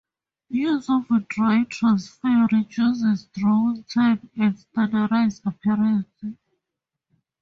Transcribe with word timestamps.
Use 0.49 0.89
of 0.89 1.11
a 1.11 1.19
dry 1.29 1.63
transfer 1.69 2.47
reduces 2.51 3.25
drawing 3.35 3.83
time 3.83 4.31
and 4.35 4.55
standardizes 4.57 5.45
appearance. 5.45 6.09